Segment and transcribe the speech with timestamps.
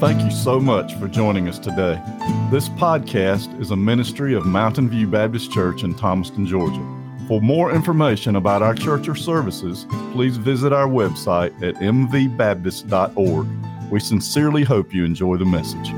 [0.00, 2.02] Thank you so much for joining us today.
[2.50, 6.82] This podcast is a ministry of Mountain View Baptist Church in Thomaston, Georgia.
[7.28, 13.46] For more information about our church or services, please visit our website at mvbaptist.org.
[13.90, 15.92] We sincerely hope you enjoy the message.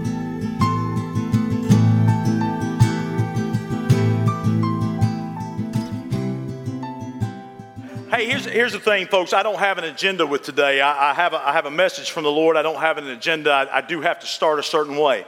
[8.53, 9.33] Here's, the thing, folks.
[9.33, 10.81] I don't have an agenda with today.
[10.81, 12.57] I, I have, a, I have a message from the Lord.
[12.57, 13.51] I don't have an agenda.
[13.51, 15.25] I, I do have to start a certain way.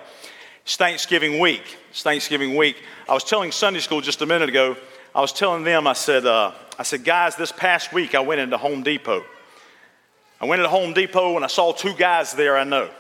[0.63, 1.63] It's Thanksgiving week.
[1.91, 2.77] It's Thanksgiving week.
[3.09, 4.77] I was telling Sunday school just a minute ago,
[5.15, 8.41] I was telling them, I said, uh, I said, guys, this past week I went
[8.41, 9.25] into Home Depot.
[10.41, 12.91] I went into Home Depot and I saw two guys there I know.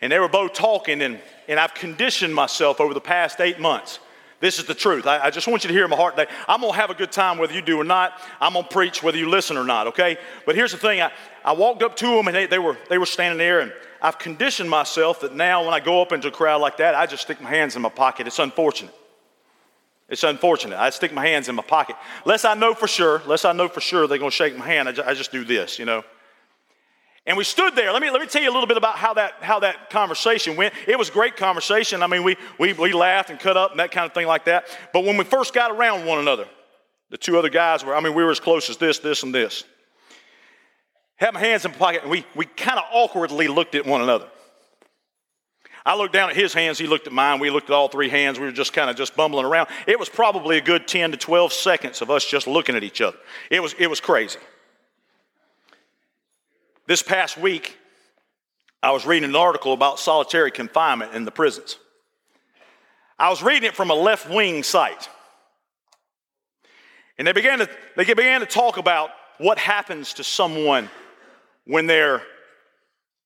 [0.00, 3.98] And they were both talking, and, and I've conditioned myself over the past eight months
[4.40, 5.06] this is the truth.
[5.06, 6.30] I, I, just want you to hear my heart today.
[6.46, 8.20] I'm going to have a good time whether you do or not.
[8.40, 10.16] I'm going to preach whether you listen or not, okay?
[10.46, 11.10] But here's the thing I,
[11.44, 14.18] I walked up to them and they, they, were, they were standing there, and I've
[14.18, 17.22] conditioned myself that now when I go up into a crowd like that, I just
[17.22, 18.28] stick my hands in my pocket.
[18.28, 18.94] It's unfortunate.
[20.08, 20.78] It's unfortunate.
[20.78, 21.96] I stick my hands in my pocket.
[22.24, 24.66] Less I know for sure, less I know for sure they're going to shake my
[24.66, 26.04] hand, I I just do this, you know.
[27.28, 27.92] And we stood there.
[27.92, 30.56] Let me, let me tell you a little bit about how that, how that conversation
[30.56, 30.72] went.
[30.86, 32.02] It was a great conversation.
[32.02, 34.46] I mean, we, we, we laughed and cut up and that kind of thing like
[34.46, 34.66] that.
[34.94, 36.48] But when we first got around one another,
[37.10, 39.34] the two other guys were, I mean, we were as close as this, this, and
[39.34, 39.64] this.
[41.16, 44.00] Had my hands in my pocket, and we, we kind of awkwardly looked at one
[44.00, 44.28] another.
[45.84, 48.08] I looked down at his hands, he looked at mine, we looked at all three
[48.08, 49.68] hands, we were just kind of just bumbling around.
[49.86, 53.02] It was probably a good 10 to 12 seconds of us just looking at each
[53.02, 53.18] other.
[53.50, 54.38] It was, it was crazy.
[56.88, 57.76] This past week,
[58.82, 61.76] I was reading an article about solitary confinement in the prisons.
[63.18, 65.10] I was reading it from a left wing site.
[67.18, 70.88] And they began, to, they began to talk about what happens to someone
[71.66, 72.22] when they're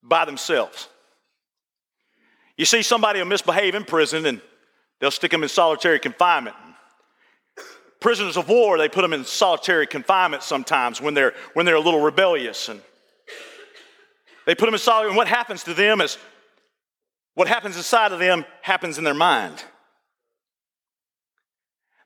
[0.02, 0.88] by themselves.
[2.56, 4.40] You see, somebody will misbehave in prison and
[4.98, 6.56] they'll stick them in solitary confinement.
[8.00, 11.80] Prisoners of war, they put them in solitary confinement sometimes when they're, when they're a
[11.80, 12.82] little rebellious and
[14.46, 16.18] they put them in solitary, and what happens to them is
[17.34, 19.62] what happens inside of them happens in their mind.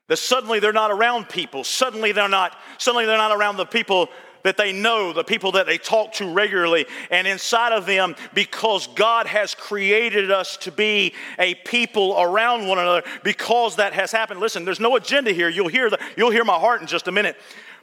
[0.07, 1.63] That suddenly they're not around people.
[1.63, 4.09] Suddenly they're not, suddenly they're not around the people
[4.43, 8.87] that they know, the people that they talk to regularly, and inside of them, because
[8.87, 14.39] God has created us to be a people around one another, because that has happened.
[14.39, 15.49] Listen, there's no agenda here.
[15.49, 17.35] You'll hear, the, you'll hear my heart in just a minute.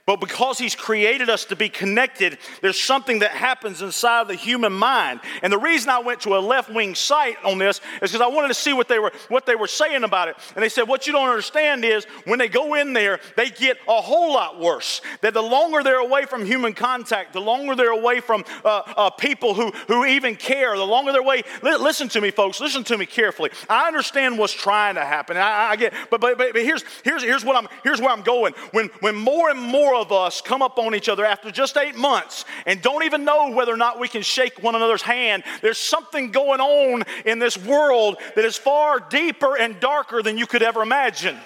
[0.06, 4.34] But because He's created us to be connected, there's something that happens inside of the
[4.34, 5.20] human mind.
[5.42, 8.26] And the reason I went to a left wing site on this is because I
[8.26, 10.36] wanted to see what they, were, what they were saying about it.
[10.54, 13.78] And they said, What you don't understand is when they go in there, they get
[13.88, 15.00] a whole lot worse.
[15.22, 19.10] That the longer they're away from human contact, the longer they're away from uh, uh,
[19.10, 21.44] people who, who even care, the longer they're away.
[21.62, 22.60] Li- listen to me, folks.
[22.60, 23.50] Listen to me carefully.
[23.70, 25.38] I understand what's trying to happen.
[25.38, 28.52] I, I get, but, but, but here's, here's, here's, what I'm, here's where I'm going.
[28.72, 31.96] When, when more and more of us come up on each other after just eight
[31.96, 35.78] months and don't even know whether or not we can shake one another's hand, there's
[35.78, 40.62] something going on in this world that is far deeper and darker than you could
[40.62, 41.36] ever imagine.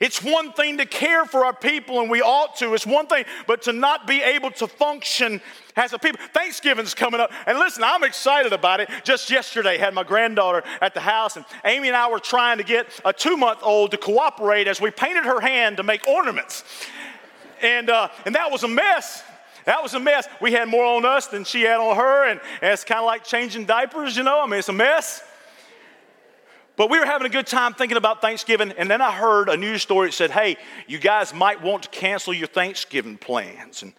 [0.00, 2.72] It's one thing to care for our people, and we ought to.
[2.74, 5.40] It's one thing, but to not be able to function
[5.74, 6.20] as a people.
[6.32, 8.88] Thanksgiving's coming up, and listen, I'm excited about it.
[9.02, 12.64] Just yesterday, had my granddaughter at the house, and Amy and I were trying to
[12.64, 16.62] get a two-month-old to cooperate as we painted her hand to make ornaments,
[17.60, 19.24] and uh, and that was a mess.
[19.64, 20.28] That was a mess.
[20.40, 23.04] We had more on us than she had on her, and, and it's kind of
[23.04, 24.40] like changing diapers, you know.
[24.40, 25.22] I mean, it's a mess.
[26.78, 29.56] But we were having a good time thinking about Thanksgiving, and then I heard a
[29.56, 30.56] news story that said, hey,
[30.86, 33.82] you guys might want to cancel your Thanksgiving plans.
[33.82, 33.92] And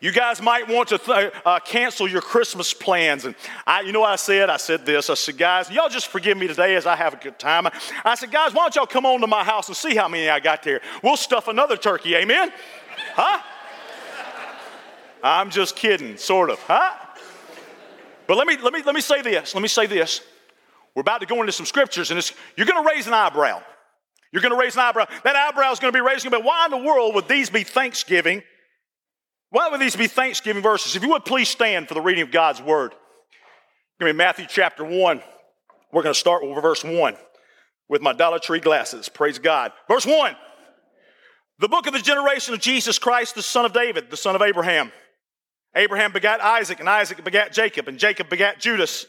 [0.00, 3.24] you guys might want to th- uh, cancel your Christmas plans.
[3.24, 3.34] And
[3.66, 4.50] I, you know what I said?
[4.50, 5.10] I said this.
[5.10, 7.66] I said, guys, y'all just forgive me today as I have a good time.
[8.04, 10.30] I said, guys, why don't y'all come on to my house and see how many
[10.30, 10.80] I got there?
[11.02, 12.52] We'll stuff another turkey, amen?
[13.14, 13.42] Huh?
[15.24, 16.94] I'm just kidding, sort of, huh?
[18.28, 19.54] But let me, let me, let me say this.
[19.54, 20.20] Let me say this.
[20.94, 23.62] We're about to go into some scriptures, and you're going to raise an eyebrow.
[24.30, 25.06] You're going to raise an eyebrow.
[25.24, 26.28] That eyebrow is going to be raised.
[26.30, 28.42] But why in the world would these be Thanksgiving?
[29.50, 30.96] Why would these be Thanksgiving verses?
[30.96, 32.94] If you would please stand for the reading of God's word.
[34.00, 35.22] Give me Matthew chapter 1.
[35.92, 37.16] We're going to start with verse 1
[37.88, 39.10] with my Dollar Tree glasses.
[39.10, 39.72] Praise God.
[39.88, 40.34] Verse 1.
[41.58, 44.40] The book of the generation of Jesus Christ, the son of David, the son of
[44.40, 44.90] Abraham.
[45.76, 49.06] Abraham begat Isaac, and Isaac begat Jacob, and Jacob begat Judas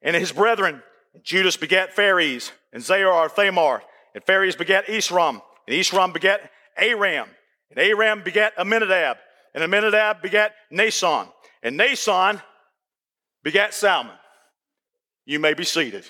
[0.00, 0.82] and his brethren.
[1.22, 3.80] Judas begat Phares, and Zerah Thamar,
[4.14, 7.28] and Phares begat Esrom, and Esrom begat Aram,
[7.70, 9.18] and Aram begat Amminadab,
[9.54, 11.26] and Amminadab begat Nason,
[11.62, 12.40] and Nason
[13.42, 14.16] begat salmon.
[15.26, 16.04] You may be seated.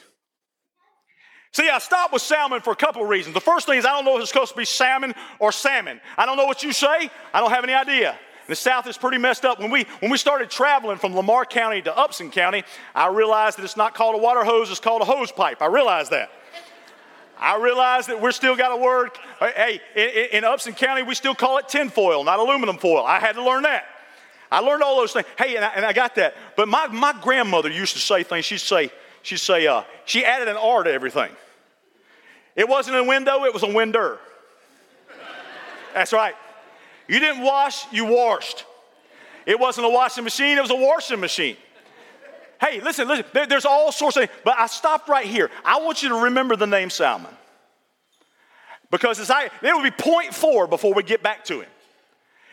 [1.53, 3.35] See, I stopped with salmon for a couple of reasons.
[3.35, 6.01] The first thing is I don't know if it's supposed to be salmon or salmon.
[6.17, 7.11] I don't know what you say.
[7.35, 8.19] I don't have any idea.
[8.49, 9.61] The South is pretty messed up.
[9.61, 13.65] When we, when we started traveling from Lamar County to Upson County, I realized that
[13.65, 15.63] it's not called a water hose, it's called a hose pipe.
[15.63, 16.31] I realized that.
[17.39, 19.11] I realized that we're still got a word.
[19.41, 23.05] Hey, in, in Upson County, we still call it tinfoil, not aluminum foil.
[23.05, 23.85] I had to learn that.
[24.51, 25.27] I learned all those things.
[25.39, 26.35] Hey, and I, and I got that.
[26.57, 28.45] But my, my grandmother used to say things.
[28.45, 28.91] She'd say,
[29.23, 31.33] she'd say, uh, she added an R to everything.
[32.55, 34.19] It wasn't a window, it was a winder.
[35.95, 36.35] That's right.
[37.09, 38.65] You didn't wash, you washed.
[39.47, 41.57] It wasn't a washing machine, it was a washing machine.
[42.61, 45.51] Hey, listen, listen, there, there's all sorts of things, but I stopped right here.
[45.65, 47.35] I want you to remember the name Salmon.
[48.91, 51.69] Because it's, it would be point four before we get back to him.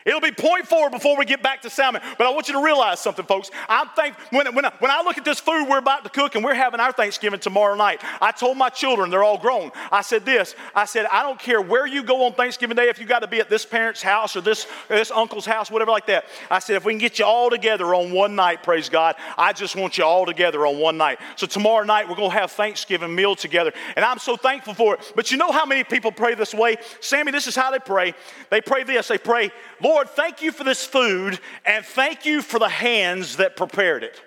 [0.06, 2.02] It'll be point four before we get back to salmon.
[2.18, 3.52] But I want you to realize something, folks.
[3.68, 3.88] I'm
[4.32, 6.54] when, when, I, when I look at this food we're about to cook and we're
[6.54, 10.56] having our Thanksgiving tomorrow night, I told my children, they're all grown, I said this
[10.76, 13.28] I said, I don't care where you go on Thanksgiving Day, if you got to
[13.28, 16.26] be at this parent's house or this, this uncle's house, whatever like that.
[16.50, 19.54] I said, if we can get you all together on one night, praise God, I
[19.54, 21.20] just want you all together on one night.
[21.36, 23.74] So tomorrow night, we're going to have Thanksgiving meal together.
[23.96, 25.14] And I'm so thankful for it.
[25.16, 26.78] But you know how many people pray this way?
[27.02, 28.14] Sammy, this is how they pray.
[28.50, 29.08] They pray this.
[29.08, 33.56] They pray, Lord, thank you for this food and thank you for the hands that
[33.56, 34.22] prepared it.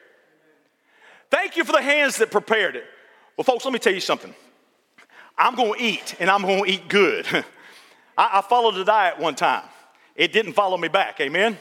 [1.30, 2.84] Thank you for the hands that prepared it.
[3.36, 4.34] Well, folks, let me tell you something.
[5.38, 7.26] I'm going to eat and I'm going to eat good.
[8.18, 9.64] I, I followed a diet one time.
[10.14, 11.58] It didn't follow me back, amen?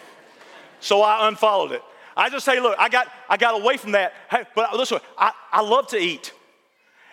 [0.81, 1.81] So I unfollowed it.
[2.18, 4.13] I just say, look, I got, I got away from that.
[4.30, 6.33] Hey, but listen, I, I love to eat.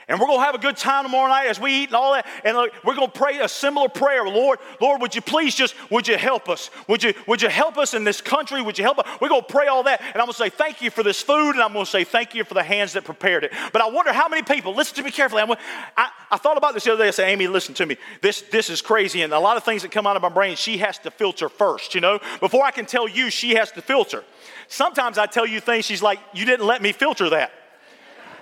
[0.08, 2.14] And we're going to have a good time tomorrow night as we eat and all
[2.14, 2.26] that.
[2.43, 4.25] And look, we're going to pray a similar prayer.
[4.25, 6.70] Lord, Lord, would you please just, would you help us?
[6.88, 8.62] Would you, would you help us in this country?
[8.62, 9.06] Would you help us?
[9.20, 10.00] We're going to pray all that.
[10.00, 11.50] And I'm going to say thank you for this food.
[11.50, 13.52] And I'm going to say thank you for the hands that prepared it.
[13.70, 15.43] But I wonder how many people, listen to me carefully.
[15.43, 15.56] I,
[15.94, 17.08] I, I thought about this the other day.
[17.08, 17.99] I said, Amy, listen to me.
[18.22, 19.20] This, this is crazy.
[19.20, 21.50] And a lot of things that come out of my brain, she has to filter
[21.50, 22.19] first, you know?
[22.40, 24.25] Before I can tell you, she has to filter.
[24.69, 27.52] Sometimes I tell you things, she's like, you didn't let me filter that.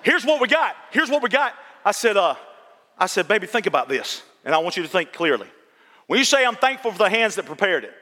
[0.06, 0.76] Here's what we got.
[0.92, 1.52] Here's what we got.
[1.84, 2.36] I said, uh,
[2.96, 4.22] I said, baby, think about this.
[4.44, 5.48] And I want you to think clearly.
[6.06, 7.92] When you say I'm thankful for the hands that prepared it,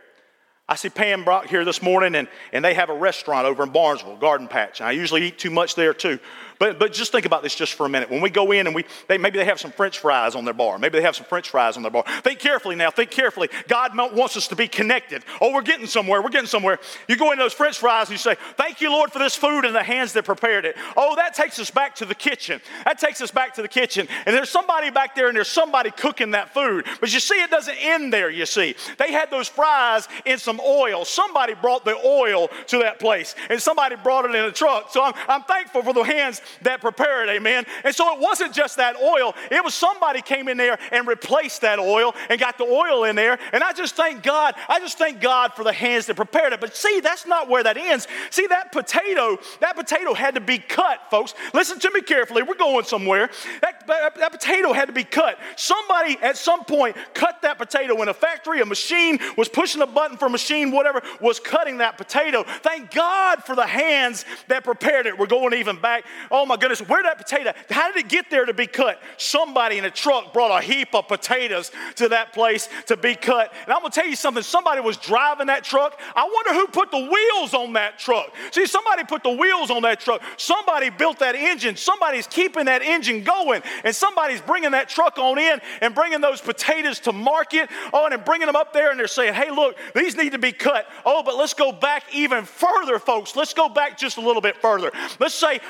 [0.68, 3.70] I see Pam Brock here this morning, and, and they have a restaurant over in
[3.70, 4.82] Barnesville, Garden Patch.
[4.82, 6.18] I usually eat too much there too.
[6.58, 8.10] But, but just think about this just for a minute.
[8.10, 10.54] When we go in and we, they, maybe they have some French fries on their
[10.54, 10.78] bar.
[10.78, 12.04] Maybe they have some French fries on their bar.
[12.22, 12.90] Think carefully now.
[12.90, 13.48] Think carefully.
[13.68, 15.24] God wants us to be connected.
[15.40, 16.22] Oh, we're getting somewhere.
[16.22, 16.78] We're getting somewhere.
[17.08, 19.64] You go into those French fries and you say, Thank you, Lord, for this food
[19.64, 20.76] and the hands that prepared it.
[20.96, 22.60] Oh, that takes us back to the kitchen.
[22.84, 24.06] That takes us back to the kitchen.
[24.26, 26.86] And there's somebody back there and there's somebody cooking that food.
[27.00, 28.76] But you see, it doesn't end there, you see.
[28.98, 31.04] They had those fries in some oil.
[31.04, 34.90] Somebody brought the oil to that place and somebody brought it in a truck.
[34.90, 37.64] So I'm, I'm thankful for the hands that prepared it, amen.
[37.84, 41.60] And so it wasn't just that oil, it was somebody came in there and replaced
[41.62, 43.38] that oil and got the oil in there.
[43.52, 46.60] And I just thank God, I just thank God for the hands that prepared it.
[46.60, 48.06] But see, that's not where that ends.
[48.30, 51.34] See, that potato, that potato had to be cut, folks.
[51.52, 52.42] Listen to me carefully.
[52.42, 53.30] We're going somewhere.
[53.62, 55.38] That, that, that potato had to be cut.
[55.56, 59.86] Somebody at some point cut that potato in a factory, a machine was pushing a
[59.86, 62.44] button for a machine, whatever, was cutting that potato.
[62.62, 65.18] Thank God for the hands that prepared it.
[65.18, 66.04] We're going even back.
[66.30, 69.00] Oh my goodness, where that potato, how did it get there to be cut?
[69.16, 73.52] Somebody in a truck brought a heap of potatoes to that place to be cut.
[73.64, 76.00] And I'm gonna tell you something, somebody was driving that truck.
[76.14, 78.34] I wonder who put the wheels on that truck.
[78.50, 80.22] See, somebody put the wheels on that truck.
[80.36, 81.76] Somebody built that engine.
[81.76, 83.62] Somebody's keeping that engine going.
[83.82, 87.70] And somebody's bringing that truck on in and bringing those potatoes to market.
[87.92, 90.52] Oh, and bringing them up there and they're saying, hey, look, these need to be
[90.52, 90.86] cut.
[91.04, 93.34] Oh, but let's go back even further, folks.
[93.34, 94.92] Let's go back just a little bit further.
[95.18, 95.60] Let's say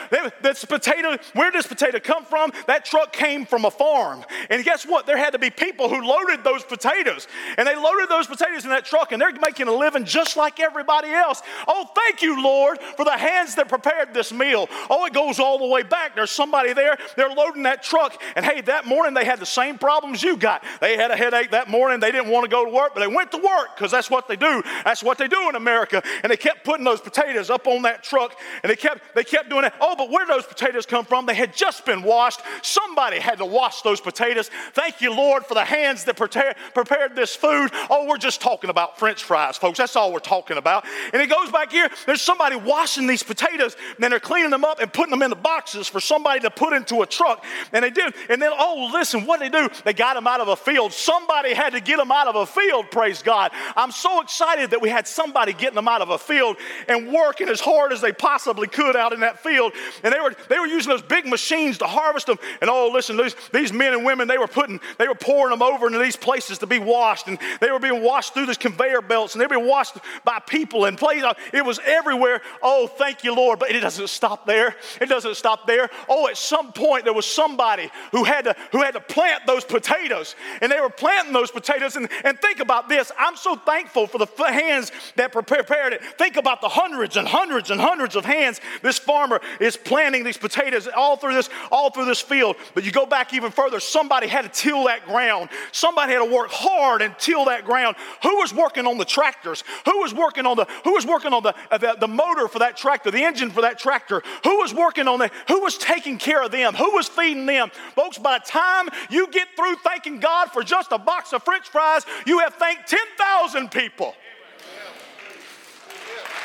[0.42, 2.52] this potato where this potato come from?
[2.66, 4.24] That truck came from a farm.
[4.50, 5.06] And guess what?
[5.06, 7.28] There had to be people who loaded those potatoes.
[7.56, 10.60] And they loaded those potatoes in that truck and they're making a living just like
[10.60, 11.42] everybody else.
[11.66, 14.68] Oh, thank you, Lord, for the hands that prepared this meal.
[14.90, 16.14] Oh, it goes all the way back.
[16.14, 16.96] There's somebody there.
[17.16, 17.93] They're loading that truck.
[18.36, 20.64] And hey, that morning they had the same problems you got.
[20.80, 22.00] They had a headache that morning.
[22.00, 24.28] They didn't want to go to work, but they went to work because that's what
[24.28, 24.62] they do.
[24.84, 26.02] That's what they do in America.
[26.22, 29.48] And they kept putting those potatoes up on that truck and they kept they kept
[29.50, 29.74] doing that.
[29.80, 31.26] Oh, but where did those potatoes come from?
[31.26, 32.40] They had just been washed.
[32.62, 34.50] Somebody had to wash those potatoes.
[34.72, 37.70] Thank you, Lord, for the hands that prepared this food.
[37.90, 39.78] Oh, we're just talking about French fries, folks.
[39.78, 40.84] That's all we're talking about.
[41.12, 41.88] And it goes back here.
[42.06, 45.30] There's somebody washing these potatoes, and then they're cleaning them up and putting them in
[45.30, 47.44] the boxes for somebody to put into a truck.
[47.72, 48.14] And And they did.
[48.28, 49.68] And then, oh, listen, what did they do?
[49.84, 50.92] They got them out of a field.
[50.92, 53.52] Somebody had to get them out of a field, praise God.
[53.76, 56.56] I'm so excited that we had somebody getting them out of a field
[56.88, 59.72] and working as hard as they possibly could out in that field.
[60.02, 62.38] And they were, they were using those big machines to harvest them.
[62.60, 65.62] And oh, listen, these, these men and women, they were putting, they were pouring them
[65.62, 67.28] over into these places to be washed.
[67.28, 70.40] And they were being washed through these conveyor belts and they were being washed by
[70.46, 71.24] people and places.
[71.52, 72.40] It was everywhere.
[72.62, 73.58] Oh, thank you, Lord.
[73.58, 74.74] But it doesn't stop there.
[75.00, 75.90] It doesn't stop there.
[76.08, 77.73] Oh, at some point there was somebody
[78.12, 80.34] who had to, who had to plant those potatoes.
[80.60, 81.96] And they were planting those potatoes.
[81.96, 83.12] And, and think about this.
[83.18, 86.02] I'm so thankful for the hands that prepared it.
[86.18, 90.38] Think about the hundreds and hundreds and hundreds of hands this farmer is planting these
[90.38, 92.56] potatoes all through this, all through this field.
[92.74, 95.50] But you go back even further, somebody had to till that ground.
[95.72, 97.96] Somebody had to work hard and till that ground.
[98.22, 99.62] Who was working on the tractors?
[99.84, 102.60] Who was working on the who was working on the, uh, the, the motor for
[102.60, 104.22] that tractor, the engine for that tractor?
[104.44, 105.32] Who was working on that?
[105.48, 106.74] Who was taking care of them?
[106.74, 107.63] Who was feeding them?
[107.70, 111.68] Folks, by the time you get through thanking God for just a box of french
[111.68, 114.14] fries, you have thanked 10,000 people.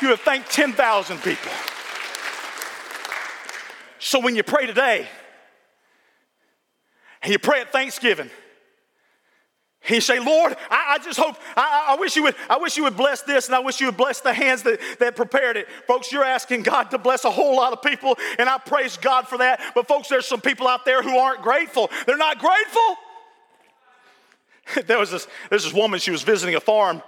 [0.02, 1.52] You have thanked 10,000 people.
[3.98, 5.06] So when you pray today,
[7.22, 8.30] and you pray at Thanksgiving,
[9.90, 12.84] you say, Lord, I, I just hope, I, I, wish you would, I wish you
[12.84, 15.68] would bless this, and I wish you would bless the hands that, that prepared it.
[15.86, 19.26] Folks, you're asking God to bless a whole lot of people, and I praise God
[19.26, 19.60] for that.
[19.74, 21.90] But folks, there's some people out there who aren't grateful.
[22.06, 22.96] They're not grateful.
[24.86, 27.02] there was this, there's this woman, she was visiting a farm.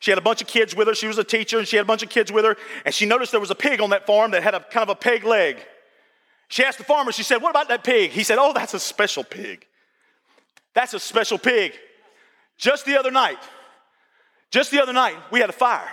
[0.00, 0.94] She had a bunch of kids with her.
[0.96, 2.56] She was a teacher, and she had a bunch of kids with her.
[2.84, 4.88] And she noticed there was a pig on that farm that had a kind of
[4.88, 5.58] a peg leg.
[6.48, 8.10] She asked the farmer, she said, What about that pig?
[8.10, 9.66] He said, Oh, that's a special pig.
[10.74, 11.74] That's a special pig.
[12.62, 13.40] Just the other night,
[14.52, 15.90] just the other night, we had a fire.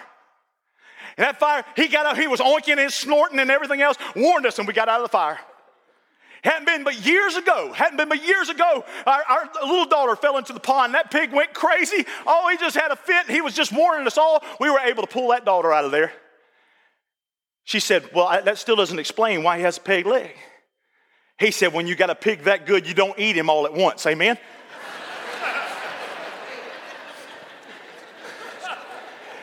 [1.17, 4.45] And that fire, he got out, he was oinking and snorting and everything else, warned
[4.45, 5.39] us, and we got out of the fire.
[6.43, 10.37] Hadn't been but years ago, hadn't been but years ago, our, our, little daughter fell
[10.37, 10.93] into the pond.
[10.93, 12.05] That pig went crazy.
[12.27, 13.31] Oh, he just had a fit.
[13.31, 14.43] He was just warning us all.
[14.59, 16.13] We were able to pull that daughter out of there.
[17.63, 20.35] She said, Well, I, that still doesn't explain why he has a peg leg.
[21.39, 23.73] He said, When you got a pig that good, you don't eat him all at
[23.73, 24.05] once.
[24.05, 24.37] Amen?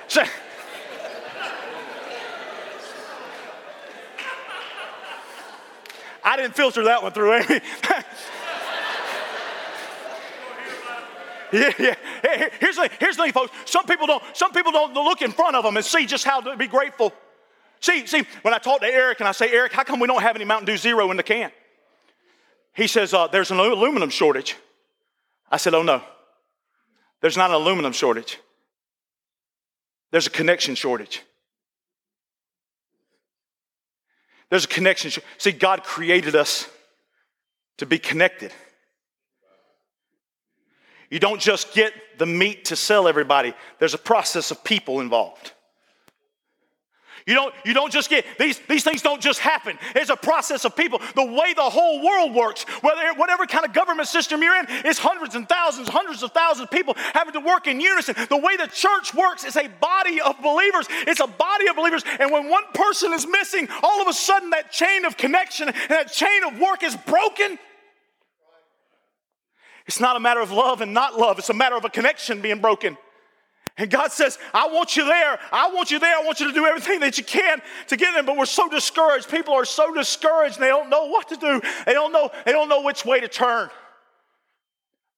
[0.08, 0.22] So,
[6.24, 7.44] I didn't filter that one through, Amy.
[11.52, 11.94] yeah, yeah.
[12.58, 13.52] Here's the, here's the thing, folks.
[13.64, 14.22] Some people don't.
[14.34, 17.12] Some people don't look in front of them and see just how to be grateful.
[17.80, 18.24] See, see.
[18.42, 20.44] When I talk to Eric and I say, Eric, how come we don't have any
[20.44, 21.52] Mountain Dew Zero in the can?
[22.74, 24.56] He says, uh, There's an aluminum shortage.
[25.50, 26.02] I said, Oh no,
[27.20, 28.38] there's not an aluminum shortage.
[30.10, 31.22] There's a connection shortage.
[34.50, 35.10] There's a connection.
[35.38, 36.68] See, God created us
[37.78, 38.52] to be connected.
[41.10, 45.52] You don't just get the meat to sell everybody, there's a process of people involved.
[47.26, 49.76] You don't, you don't just get, these, these things don't just happen.
[49.96, 51.00] It's a process of people.
[51.16, 54.96] The way the whole world works, whether, whatever kind of government system you're in, is
[54.96, 58.14] hundreds and thousands, hundreds of thousands of people having to work in unison.
[58.28, 60.86] The way the church works is a body of believers.
[60.88, 62.04] It's a body of believers.
[62.20, 65.76] And when one person is missing, all of a sudden that chain of connection and
[65.88, 67.58] that chain of work is broken.
[69.88, 72.40] It's not a matter of love and not love, it's a matter of a connection
[72.40, 72.96] being broken.
[73.78, 75.38] And God says, I want you there.
[75.52, 76.16] I want you there.
[76.16, 78.24] I want you to do everything that you can to get them.
[78.24, 79.30] But we're so discouraged.
[79.30, 81.60] People are so discouraged they don't know what to do.
[81.84, 83.68] They don't know, they don't know which way to turn.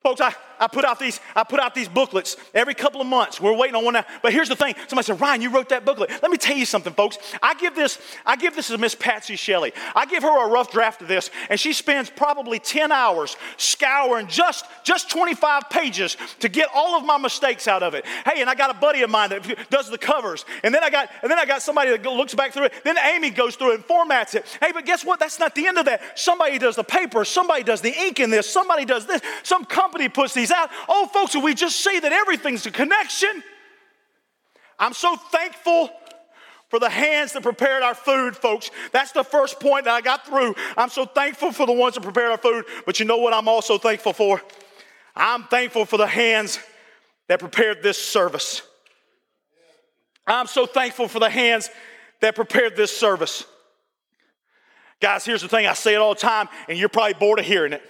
[0.02, 3.40] Folks, I, I put out these, I put out these booklets every couple of months.
[3.40, 4.05] We're waiting on one now.
[4.23, 4.75] But here's the thing.
[4.87, 6.11] Somebody said, Ryan, you wrote that booklet.
[6.23, 7.19] Let me tell you something, folks.
[7.43, 9.73] I give this, I give this to Miss Patsy Shelley.
[9.97, 14.28] I give her a rough draft of this, and she spends probably 10 hours scouring
[14.28, 18.07] just, just 25 pages to get all of my mistakes out of it.
[18.25, 20.45] Hey, and I got a buddy of mine that does the covers.
[20.62, 22.73] And then I got, and then I got somebody that looks back through it.
[22.85, 24.47] Then Amy goes through it and formats it.
[24.61, 25.19] Hey, but guess what?
[25.19, 26.17] That's not the end of that.
[26.17, 29.88] Somebody does the paper, somebody does the ink in this, somebody does this, some company
[30.09, 30.71] puts these out.
[30.88, 33.42] Oh, folks, we just see that everything's a connection.
[34.78, 35.90] I'm so thankful
[36.68, 38.71] for the hands that prepared our food, folks.
[38.92, 40.54] That's the first point that I got through.
[40.76, 43.49] I'm so thankful for the ones that prepared our food, but you know what I'm
[43.49, 44.42] also thankful for?
[45.16, 46.59] I'm thankful for the hands
[47.28, 48.62] that prepared this service.
[50.26, 51.71] I'm so thankful for the hands
[52.21, 53.45] that prepared this service.
[55.00, 57.47] Guys, here's the thing I say it all the time, and you're probably bored of
[57.47, 57.83] hearing it.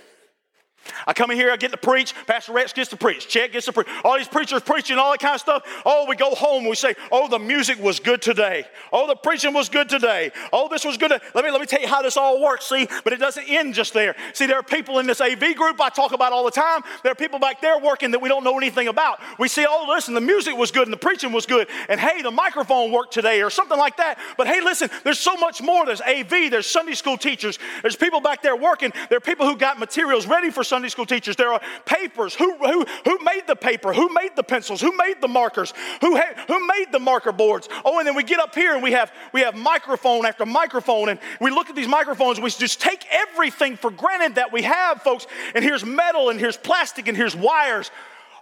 [1.06, 2.14] I come in here, I get to preach.
[2.26, 3.28] Pastor Rex gets to preach.
[3.28, 3.88] Chet gets to preach.
[4.04, 5.62] All these preachers preaching, all that kind of stuff.
[5.84, 6.64] Oh, we go home.
[6.68, 8.64] We say, "Oh, the music was good today.
[8.92, 10.32] Oh, the preaching was good today.
[10.52, 12.66] Oh, this was good." Let me let me tell you how this all works.
[12.66, 14.14] See, but it doesn't end just there.
[14.32, 16.82] See, there are people in this AV group I talk about all the time.
[17.02, 19.20] There are people back there working that we don't know anything about.
[19.38, 22.22] We see, "Oh, listen, the music was good and the preaching was good, and hey,
[22.22, 24.18] the microphone worked today," or something like that.
[24.36, 25.84] But hey, listen, there's so much more.
[25.84, 26.48] There's AV.
[26.48, 27.58] There's Sunday school teachers.
[27.82, 28.92] There's people back there working.
[29.08, 31.34] There are people who got materials ready for Sunday school teachers.
[31.34, 32.34] There are papers.
[32.34, 33.92] Who, who, who made the paper?
[33.92, 34.80] Who made the pencils?
[34.80, 35.74] Who made the markers?
[36.00, 37.68] Who, had, who made the marker boards?
[37.84, 41.08] Oh, and then we get up here and we have, we have microphone after microphone,
[41.08, 45.02] and we look at these microphones we just take everything for granted that we have,
[45.02, 45.26] folks.
[45.54, 47.90] And here's metal, and here's plastic, and here's wires.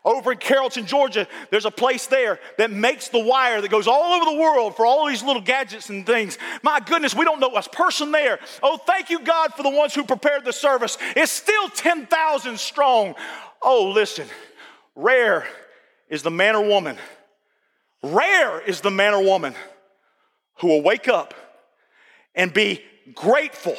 [0.07, 4.13] Over in Carrollton, Georgia, there's a place there that makes the wire that goes all
[4.13, 6.39] over the world for all these little gadgets and things.
[6.63, 8.39] My goodness, we don't know a person there.
[8.63, 10.97] Oh, thank you, God, for the ones who prepared the service.
[11.17, 13.17] It's still 10,000 strong.
[13.61, 14.29] Oh, listen,
[14.95, 15.45] rare
[16.09, 16.97] is the man or woman,
[18.05, 19.57] rare is the man or woman
[20.59, 21.35] who will wake up
[22.37, 22.81] and be
[23.13, 23.75] grateful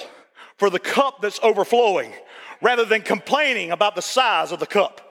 [0.58, 2.12] for the cup that's overflowing
[2.62, 5.07] rather than complaining about the size of the cup.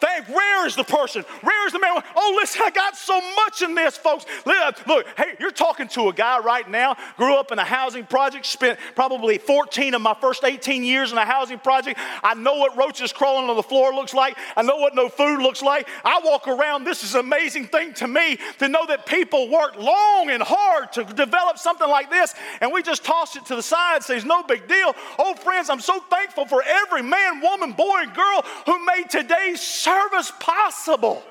[0.00, 2.02] Thank, rare is the person, rare is the man.
[2.16, 4.26] Oh, listen, I got so much in this, folks.
[4.44, 8.46] Look, hey, you're talking to a guy right now, grew up in a housing project,
[8.46, 11.98] spent probably 14 of my first 18 years in a housing project.
[12.22, 14.36] I know what roaches crawling on the floor looks like.
[14.56, 15.88] I know what no food looks like.
[16.04, 19.76] I walk around, this is an amazing thing to me to know that people work
[19.76, 23.62] long and hard to develop something like this, and we just toss it to the
[23.62, 24.94] side, says no big deal.
[25.18, 29.60] Oh, friends, I'm so thankful for every man, woman, boy, and girl who made today's
[29.88, 31.22] service possible.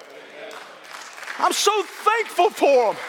[1.39, 3.01] I'm so thankful for them.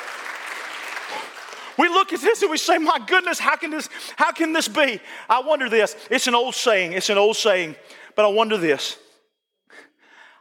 [1.78, 4.68] We look at this and we say, My goodness, how can this, how can this
[4.68, 5.00] be?
[5.28, 5.96] I wonder this.
[6.10, 7.76] It's an old saying, it's an old saying,
[8.16, 8.98] but I wonder this.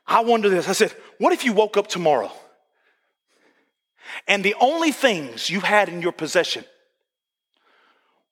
[0.06, 0.68] I wonder this.
[0.68, 2.32] I said, What if you woke up tomorrow
[4.28, 6.66] and the only things you had in your possession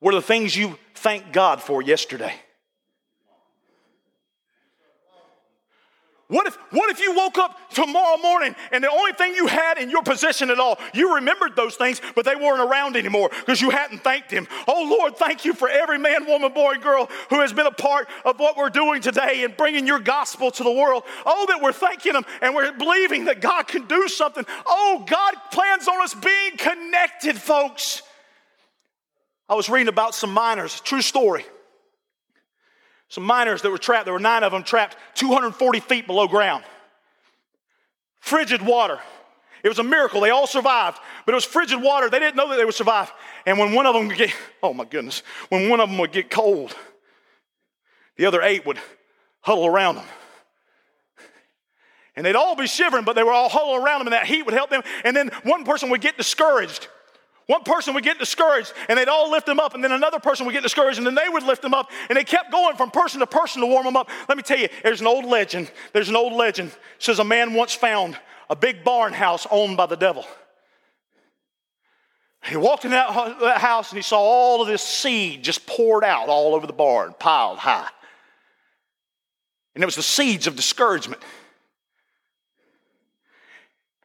[0.01, 2.33] were the things you thanked God for yesterday?
[6.27, 9.77] What if, what if you woke up tomorrow morning and the only thing you had
[9.77, 13.61] in your possession at all, you remembered those things, but they weren't around anymore because
[13.61, 14.47] you hadn't thanked Him?
[14.67, 17.71] Oh Lord, thank you for every man, woman, boy, and girl who has been a
[17.71, 21.03] part of what we're doing today and bringing your gospel to the world.
[21.27, 24.45] Oh, that we're thanking Him and we're believing that God can do something.
[24.65, 28.01] Oh, God plans on us being connected, folks.
[29.47, 31.45] I was reading about some miners, true story
[33.09, 34.05] some miners that were trapped.
[34.05, 36.63] There were nine of them trapped 240 feet below ground.
[38.19, 38.99] Frigid water.
[39.63, 40.21] It was a miracle.
[40.21, 42.09] They all survived, but it was frigid water.
[42.09, 43.11] They didn't know that they would survive.
[43.45, 46.11] And when one of them would get, oh my goodness, when one of them would
[46.11, 46.75] get cold,
[48.17, 48.79] the other eight would
[49.41, 50.05] huddle around them.
[52.15, 54.43] And they'd all be shivering, but they were all huddled around them, and that heat
[54.43, 54.83] would help them.
[55.03, 56.87] And then one person would get discouraged
[57.47, 60.45] one person would get discouraged and they'd all lift them up, and then another person
[60.45, 62.91] would get discouraged and then they would lift them up, and they kept going from
[62.91, 64.09] person to person to warm them up.
[64.27, 65.71] Let me tell you, there's an old legend.
[65.93, 66.69] There's an old legend.
[66.69, 68.17] It says a man once found
[68.49, 70.25] a big barn house owned by the devil.
[72.43, 73.09] He walked in that
[73.59, 77.15] house and he saw all of this seed just poured out all over the barn,
[77.17, 77.89] piled high.
[79.73, 81.21] And it was the seeds of discouragement.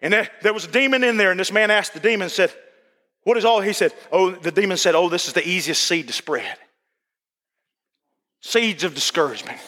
[0.02, 2.50] And there was a demon in there, and this man asked the demon, said,
[3.24, 3.60] what is all?
[3.60, 6.56] He said, Oh, the demon said, Oh, this is the easiest seed to spread.
[8.40, 9.58] Seeds of discouragement.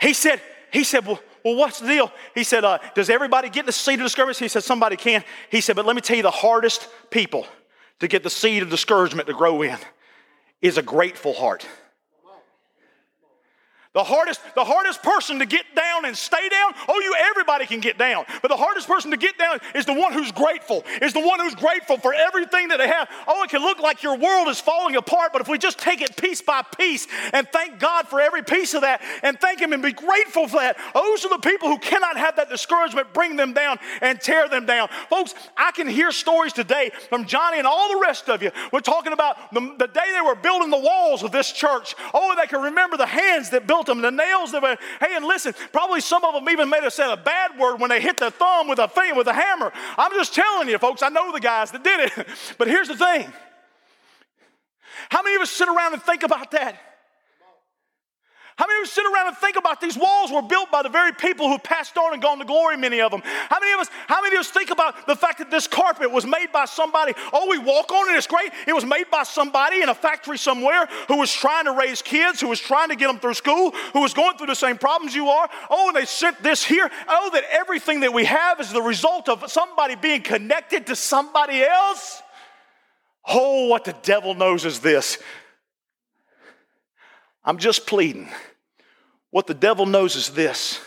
[0.00, 0.40] He said,
[0.72, 2.12] he said, well, well what's the deal?
[2.34, 4.38] He said, uh, does everybody get the seed of discouragement?
[4.38, 5.24] He said, somebody can.
[5.50, 7.46] He said, but let me tell you the hardest people
[8.00, 9.76] to get the seed of discouragement to grow in
[10.62, 11.66] is a grateful heart.
[13.94, 17.80] The hardest, the hardest person to get down and stay down, oh, you everybody can
[17.80, 18.26] get down.
[18.42, 21.40] But the hardest person to get down is the one who's grateful, is the one
[21.40, 23.08] who's grateful for everything that they have.
[23.26, 26.02] Oh, it can look like your world is falling apart, but if we just take
[26.02, 29.72] it piece by piece and thank God for every piece of that and thank Him
[29.72, 33.36] and be grateful for that, those are the people who cannot have that discouragement bring
[33.36, 34.88] them down and tear them down.
[35.08, 38.50] Folks, I can hear stories today from Johnny and all the rest of you.
[38.70, 41.94] We're talking about the, the day they were building the walls of this church.
[42.12, 45.24] Oh, they can remember the hands that built them, the nails that were, hey, and
[45.24, 48.18] listen, probably some of them even made us say a bad word when they hit
[48.18, 49.72] the thumb with a thing, with a hammer.
[49.96, 52.26] I'm just telling you, folks, I know the guys that did it.
[52.58, 53.32] But here's the thing.
[55.10, 56.87] How many of us sit around and think about that?
[58.58, 60.88] How many of us sit around and think about these walls were built by the
[60.88, 63.22] very people who passed on and gone to glory, many of them?
[63.24, 66.10] How many of us, how many of us think about the fact that this carpet
[66.10, 67.12] was made by somebody?
[67.32, 68.50] Oh, we walk on it, it's great.
[68.66, 72.40] It was made by somebody in a factory somewhere who was trying to raise kids,
[72.40, 75.14] who was trying to get them through school, who was going through the same problems
[75.14, 75.48] you are.
[75.70, 76.90] Oh, and they sent this here.
[77.06, 81.62] Oh, that everything that we have is the result of somebody being connected to somebody
[81.62, 82.22] else.
[83.24, 85.18] Oh, what the devil knows is this.
[87.48, 88.28] I'm just pleading.
[89.30, 90.82] What the devil knows is this.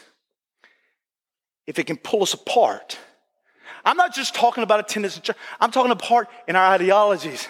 [1.65, 2.99] If it can pull us apart,
[3.83, 5.19] I'm not just talking about attendance
[5.59, 7.47] I'm talking apart in our ideologies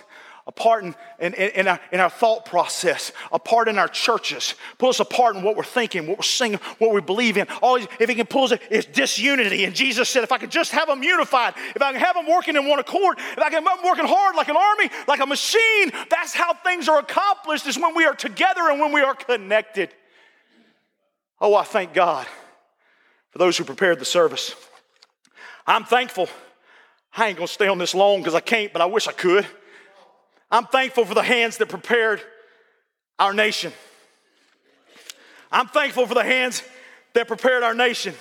[0.48, 5.00] apart in, in, in, our, in our thought process, apart in our churches, pull us
[5.00, 7.48] apart in what we're thinking, what we're singing, what we believe in.
[7.62, 9.66] Always, if he can pull us, it's disunity.
[9.66, 12.28] And Jesus said, if I could just have them unified, if I can have them
[12.28, 15.20] working in one accord, if I can have them working hard like an army, like
[15.20, 19.02] a machine, that's how things are accomplished, is when we are together and when we
[19.02, 19.90] are connected.
[21.40, 22.28] Oh, I thank God
[23.32, 24.56] for those who prepared the service.
[25.66, 26.28] I'm thankful.
[27.16, 29.46] I ain't gonna stay on this long because I can't, but I wish I could.
[30.52, 32.22] I'm thankful for the hands that prepared
[33.18, 33.72] our nation.
[35.52, 36.64] I'm thankful for the hands
[37.14, 38.14] that prepared our nation.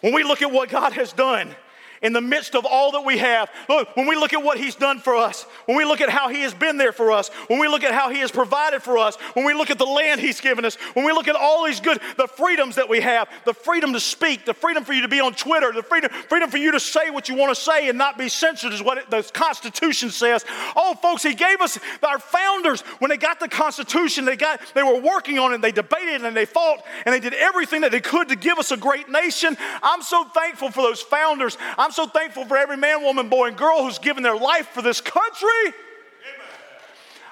[0.00, 1.54] When we look at what God has done,
[2.02, 3.50] in the midst of all that we have.
[3.68, 6.28] Look, when we look at what He's done for us, when we look at how
[6.28, 8.98] He has been there for us, when we look at how He has provided for
[8.98, 11.64] us, when we look at the land He's given us, when we look at all
[11.66, 15.02] these good, the freedoms that we have, the freedom to speak, the freedom for you
[15.02, 17.60] to be on Twitter, the freedom, freedom for you to say what you want to
[17.60, 20.44] say and not be censored is what it, the Constitution says.
[20.76, 24.82] Oh, folks, He gave us our founders when they got the Constitution, they got they
[24.82, 28.00] were working on it, they debated and they fought and they did everything that they
[28.00, 29.56] could to give us a great nation.
[29.82, 31.56] I'm so thankful for those founders.
[31.78, 34.82] I'm so thankful for every man, woman, boy, and girl who's given their life for
[34.82, 35.48] this country.
[35.64, 35.74] Amen.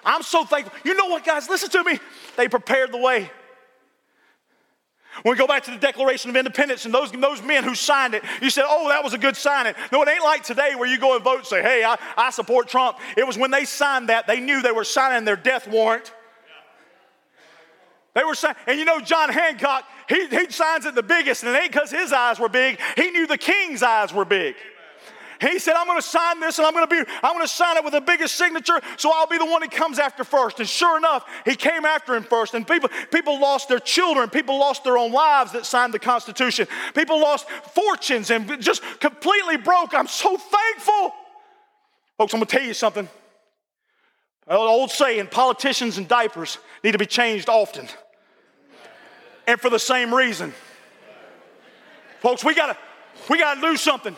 [0.04, 0.76] I'm so thankful.
[0.84, 1.48] You know what, guys?
[1.48, 2.00] Listen to me.
[2.36, 3.30] They prepared the way.
[5.22, 8.14] When we go back to the Declaration of Independence and those, those men who signed
[8.14, 9.74] it, you said, oh, that was a good signing.
[9.92, 12.30] No, it ain't like today where you go and vote and say, hey, I, I
[12.30, 12.98] support Trump.
[13.16, 16.12] It was when they signed that, they knew they were signing their death warrant.
[18.14, 21.54] They were saying, and you know, John Hancock, he, he signs it the biggest, and
[21.54, 22.78] it ain't because his eyes were big.
[22.96, 24.54] He knew the king's eyes were big.
[25.40, 27.52] He said, I'm going to sign this and I'm going to be, I'm going to
[27.52, 30.60] sign it with the biggest signature, so I'll be the one that comes after first.
[30.60, 32.54] And sure enough, he came after him first.
[32.54, 36.66] And people, people lost their children, people lost their own lives that signed the Constitution.
[36.94, 39.92] People lost fortunes and just completely broke.
[39.92, 41.12] I'm so thankful.
[42.16, 43.08] Folks, I'm going to tell you something.
[44.46, 47.88] An old saying, politicians and diapers need to be changed often
[49.46, 50.52] and for the same reason.
[52.20, 52.76] Folks, we gotta,
[53.28, 54.16] we gotta do something.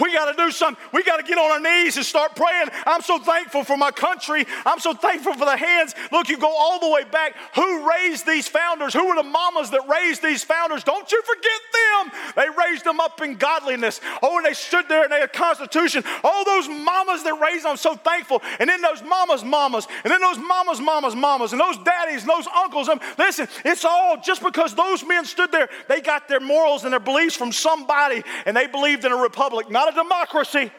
[0.00, 0.82] We got to do something.
[0.92, 2.68] We got to get on our knees and start praying.
[2.86, 4.46] I'm so thankful for my country.
[4.64, 5.94] I'm so thankful for the hands.
[6.10, 7.34] Look, you go all the way back.
[7.54, 8.94] Who raised these founders?
[8.94, 10.84] Who were the mamas that raised these founders?
[10.84, 12.12] Don't you forget them.
[12.36, 14.00] They raised them up in godliness.
[14.22, 16.04] Oh, and they stood there and they had constitution.
[16.24, 18.42] All those mamas that raised them, I'm so thankful.
[18.58, 22.30] And then those mamas, mamas, and then those mamas, mamas, mamas, and those daddies and
[22.30, 22.88] those uncles.
[22.88, 26.92] And listen, it's all just because those men stood there, they got their morals and
[26.92, 30.70] their beliefs from somebody, and they believed in a republic, not not a democracy.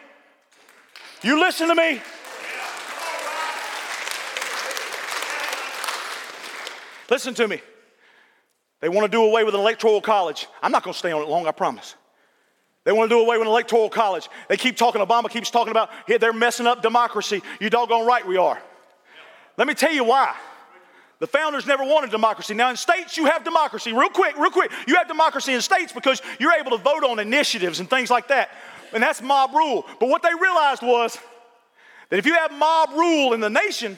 [1.23, 2.01] You listen to me.
[7.09, 7.61] Listen to me.
[8.79, 10.47] They want to do away with an electoral college.
[10.61, 11.95] I'm not going to stay on it long, I promise.
[12.85, 14.27] They want to do away with an electoral college.
[14.49, 17.41] They keep talking, Obama keeps talking about hey, they're messing up democracy.
[17.61, 18.61] You doggone right we are.
[19.57, 20.35] Let me tell you why.
[21.19, 22.53] The founders never wanted democracy.
[22.53, 23.93] Now, in states, you have democracy.
[23.93, 24.71] Real quick, real quick.
[24.87, 28.27] You have democracy in states because you're able to vote on initiatives and things like
[28.27, 28.49] that
[28.93, 29.85] and that's mob rule.
[29.99, 31.17] But what they realized was
[32.09, 33.97] that if you have mob rule in the nation,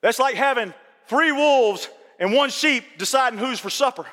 [0.00, 0.74] that's like having
[1.06, 4.06] three wolves and one sheep deciding who's for supper.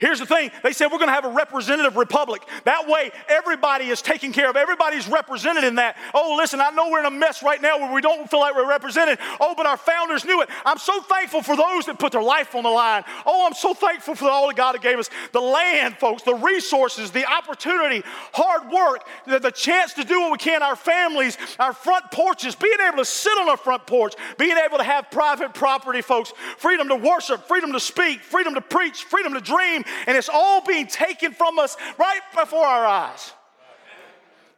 [0.00, 2.42] Here's the thing they said we're going to have a representative republic.
[2.64, 5.96] That way, everybody is taken care of, everybody's represented in that.
[6.12, 8.56] Oh, listen, I know we're in a mess right now where we don't feel like
[8.56, 9.18] we're represented.
[9.40, 10.48] Oh, but our founders knew it.
[10.66, 13.04] I'm so thankful for those that put their life on the line.
[13.24, 17.12] Oh, I'm so thankful for all that God gave us the land, folks, the resources,
[17.12, 18.02] the opportunity,
[18.32, 22.56] hard work, the, the chance to do what we can, our families, our front porches,
[22.56, 26.32] being able to sit on our front porch, being able to have private property, folks,
[26.58, 30.64] freedom to worship, freedom to speak, freedom to preach, freedom to dream and it's all
[30.64, 33.32] being taken from us right before our eyes.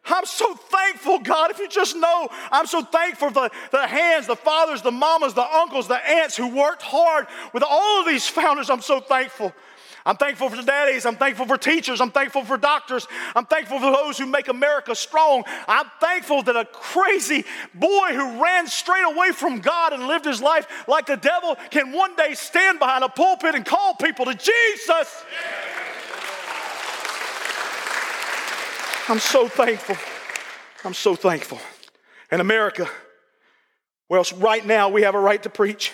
[0.08, 1.50] I'm so thankful, God.
[1.50, 5.34] If you just know, I'm so thankful for the, the hands, the fathers, the mamas,
[5.34, 8.70] the uncles, the aunts who worked hard with all of these founders.
[8.70, 9.52] I'm so thankful.
[10.06, 11.04] I'm thankful for daddies.
[11.04, 12.00] I'm thankful for teachers.
[12.00, 13.08] I'm thankful for doctors.
[13.34, 15.42] I'm thankful for those who make America strong.
[15.66, 20.40] I'm thankful that a crazy boy who ran straight away from God and lived his
[20.40, 24.34] life like the devil can one day stand behind a pulpit and call people to
[24.34, 25.24] Jesus.
[29.08, 29.96] I'm so thankful.
[30.84, 31.58] I'm so thankful.
[32.30, 32.88] In America,
[34.08, 35.92] well, right now we have a right to preach.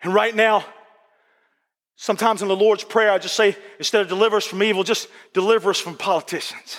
[0.00, 0.64] And right now,
[1.96, 5.08] Sometimes in the Lord's Prayer, I just say, instead of deliver us from evil, just
[5.32, 6.78] deliver us from politicians.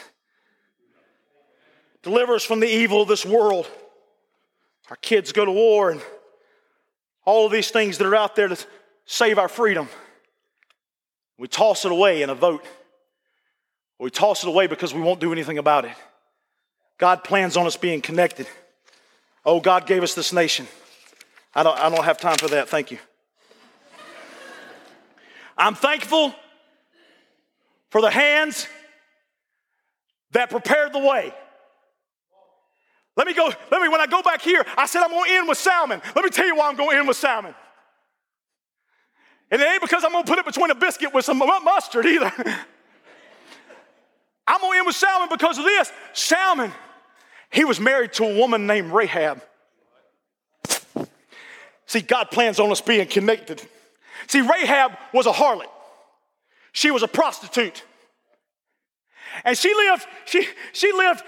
[2.04, 3.68] Deliver us from the evil of this world.
[4.90, 6.02] Our kids go to war and
[7.26, 8.58] all of these things that are out there to
[9.06, 9.90] save our freedom.
[11.38, 12.64] We toss it away in a vote.
[14.00, 15.92] We toss it away because we won't do anything about it.
[16.98, 18.48] God plans on us being connected.
[19.44, 20.68] Oh, God gave us this nation.
[21.54, 22.70] I don't, I don't have time for that.
[22.70, 23.00] Thank you.
[25.58, 26.34] I'm thankful
[27.90, 28.68] for the hands
[30.32, 31.34] that prepared the way.
[33.16, 35.48] Let me go, let me, when I go back here, I said I'm gonna end
[35.48, 36.02] with salmon.
[36.16, 37.56] Let me tell you why I'm gonna end with salmon.
[39.50, 42.32] And it ain't because I'm gonna put it between a biscuit with some mustard either.
[44.48, 45.92] I'm gonna end with salmon because of this.
[46.14, 46.72] Salmon,
[47.50, 49.42] he was married to a woman named Rahab.
[51.88, 53.68] See, God plans on us being connected.
[54.26, 55.70] See, Rahab was a harlot,
[56.72, 57.84] she was a prostitute.
[59.44, 61.24] And she lived, she, she lived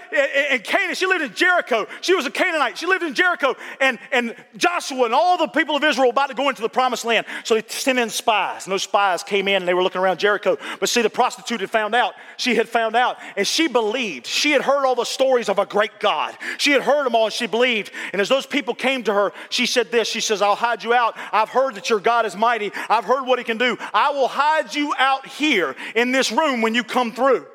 [0.52, 0.94] in Canaan.
[0.94, 1.86] She lived in Jericho.
[2.00, 2.78] She was a Canaanite.
[2.78, 3.56] She lived in Jericho.
[3.80, 7.04] And, and Joshua and all the people of Israel about to go into the promised
[7.04, 7.26] land.
[7.44, 8.66] So they sent in spies.
[8.66, 10.58] And those spies came in and they were looking around Jericho.
[10.78, 12.14] But see, the prostitute had found out.
[12.36, 13.18] She had found out.
[13.36, 14.26] And she believed.
[14.26, 16.36] She had heard all the stories of a great God.
[16.58, 17.92] She had heard them all and she believed.
[18.12, 20.08] And as those people came to her, she said this.
[20.08, 21.16] She says, I'll hide you out.
[21.32, 22.72] I've heard that your God is mighty.
[22.88, 23.76] I've heard what he can do.
[23.94, 27.46] I will hide you out here in this room when you come through.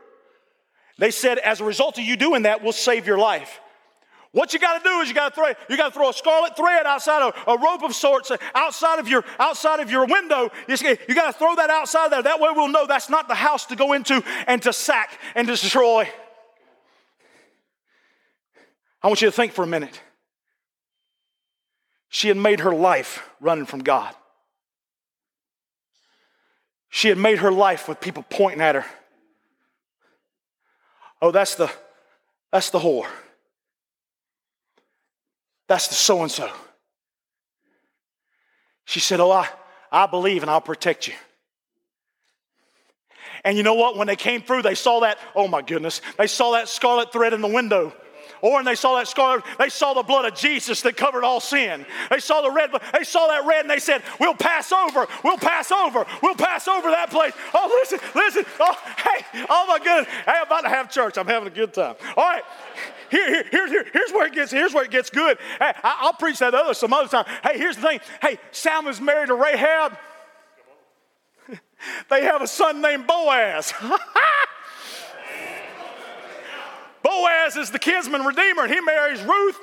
[0.97, 3.59] They said, as a result of you doing that, we'll save your life.
[4.31, 6.13] What you got to do is you got to throw you got to throw a
[6.13, 10.05] scarlet thread outside of a rope of sorts uh, outside of your outside of your
[10.05, 10.49] window.
[10.67, 10.75] You,
[11.07, 12.21] you got to throw that outside there.
[12.21, 15.47] That way we'll know that's not the house to go into and to sack and
[15.47, 16.09] destroy.
[19.01, 20.01] I want you to think for a minute.
[22.09, 24.13] She had made her life running from God.
[26.89, 28.85] She had made her life with people pointing at her.
[31.21, 31.71] Oh, that's the
[32.51, 33.07] that's the whore.
[35.67, 36.49] That's the so and so.
[38.85, 39.49] She said, Oh, I,
[39.91, 41.13] I believe and I'll protect you.
[43.43, 43.97] And you know what?
[43.97, 47.33] When they came through, they saw that, oh my goodness, they saw that scarlet thread
[47.33, 47.93] in the window.
[48.45, 51.23] Oh, or when they saw that scarlet, they saw the blood of Jesus that covered
[51.23, 51.83] all sin.
[52.11, 55.37] They saw the red, they saw that red and they said, We'll pass over, we'll
[55.37, 57.33] pass over, we'll pass over that place.
[57.53, 58.45] Oh, listen, listen.
[58.59, 60.13] Oh, hey, oh my goodness.
[60.25, 61.17] Hey, I'm about to have church.
[61.17, 61.95] I'm having a good time.
[62.15, 62.43] All right.
[63.09, 65.37] Here, here, here, here, here's where it gets here's where it gets good.
[65.59, 67.25] Hey, I, will preach that other some other time.
[67.43, 67.99] Hey, here's the thing.
[68.21, 69.97] Hey, Salmon's married to Rahab.
[72.09, 73.73] they have a son named Boaz.
[77.15, 79.59] Boaz is the kinsman redeemer, and he marries Ruth.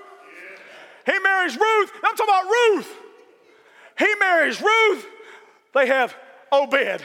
[1.04, 1.92] He marries Ruth.
[2.02, 2.96] I'm talking about Ruth.
[3.98, 5.06] He marries Ruth.
[5.74, 6.14] They have
[6.50, 7.02] Obed.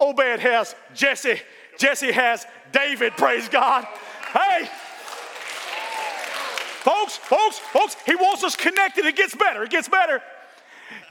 [0.00, 1.40] Obed has Jesse.
[1.78, 3.86] Jesse has David, praise God.
[4.32, 4.68] Hey,
[6.82, 9.04] folks, folks, folks, he wants us connected.
[9.06, 9.62] It gets better.
[9.62, 10.20] It gets better.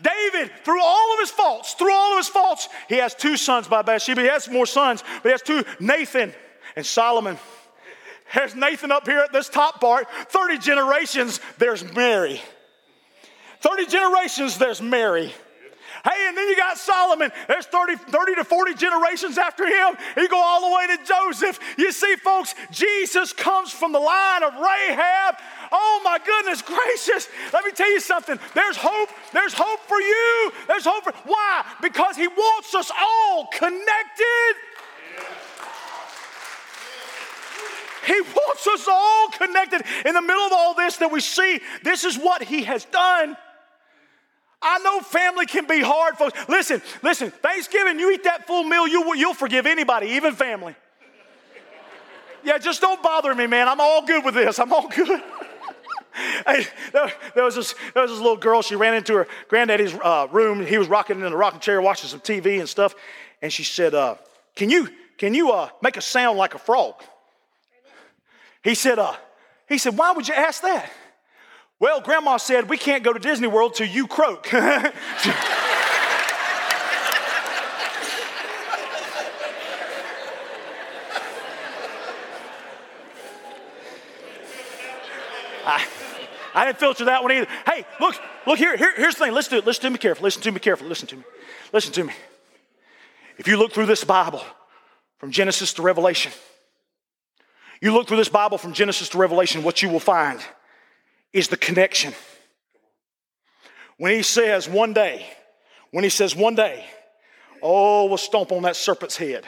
[0.01, 3.67] David, through all of his faults, through all of his faults, he has two sons
[3.67, 4.21] by Bathsheba.
[4.21, 6.33] He has more sons, but he has two Nathan
[6.75, 7.37] and Solomon.
[8.33, 10.07] There's Nathan up here at this top part.
[10.29, 12.41] 30 generations, there's Mary.
[13.61, 15.33] 30 generations, there's Mary.
[16.05, 17.31] Hey, and then you got Solomon.
[17.47, 19.97] There's 30, 30 to 40 generations after him.
[20.15, 21.59] You go all the way to Joseph.
[21.79, 25.35] You see, folks, Jesus comes from the line of Rahab.
[25.71, 27.27] Oh my goodness gracious.
[27.51, 28.37] Let me tell you something.
[28.53, 29.09] There's hope.
[29.33, 30.53] There's hope for you.
[30.67, 31.65] There's hope for why?
[31.81, 34.53] Because he wants us all connected.
[38.05, 39.81] He wants us all connected.
[40.05, 43.35] In the middle of all this that we see, this is what He has done.
[44.61, 46.37] I know family can be hard, folks.
[46.49, 50.75] Listen, listen, Thanksgiving, you eat that full meal, you, you'll forgive anybody, even family.
[52.43, 53.67] Yeah, just don't bother me, man.
[53.67, 54.59] I'm all good with this.
[54.59, 55.07] I'm all good.
[56.45, 58.61] there, there, was this, there was this little girl.
[58.61, 60.65] She ran into her granddaddy's uh, room.
[60.65, 62.95] He was rocking in a rocking chair, watching some TV and stuff.
[63.41, 64.15] And she said, uh,
[64.55, 66.95] "Can you can you uh, make a sound like a frog?"
[68.65, 69.13] He said, uh,
[69.69, 70.91] he said, why would you ask that?
[71.79, 74.47] Well, grandma said, we can't go to Disney World till you croak.
[74.53, 74.91] I,
[86.55, 87.47] I didn't filter that one either.
[87.67, 88.15] Hey, look,
[88.47, 89.33] look here, here, here's the thing.
[89.35, 89.65] Let's do it.
[89.67, 90.25] Listen to me carefully.
[90.25, 90.89] Listen to me carefully.
[90.89, 91.23] Listen to me.
[91.71, 92.13] Listen to me.
[93.37, 94.41] If you look through this Bible
[95.19, 96.31] from Genesis to Revelation,
[97.81, 100.39] you look through this Bible from Genesis to Revelation, what you will find
[101.33, 102.13] is the connection.
[103.97, 105.25] When he says one day,
[105.91, 106.85] when he says one day,
[107.61, 109.43] oh, we'll stomp on that serpent's head.